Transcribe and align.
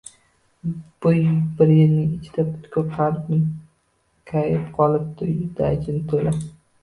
Bir 1.05 1.69
yilning 1.71 1.99
ichida 2.15 2.45
butkul 2.53 2.87
qarib, 2.95 3.29
munkayib 3.33 4.63
qolibdi. 4.79 5.29
Yuzida 5.35 5.69
ajin 5.77 6.01
toʻla. 6.15 6.35